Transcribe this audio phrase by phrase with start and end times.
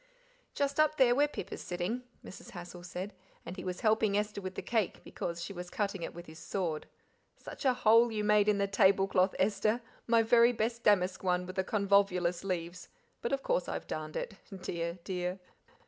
[0.55, 2.49] "Just up there where Pip is sitting," Mrs.
[2.49, 3.13] Hassal said,
[3.45, 6.39] "and he was helping Esther with the cake, because she was cutting it with his
[6.39, 6.87] sword.
[7.37, 11.45] Such a hole you made in the table cloth, Esther, my very best damask one
[11.45, 12.89] with the convolvulus leaves,
[13.21, 15.39] but, of course, I've darned it dear, dear!"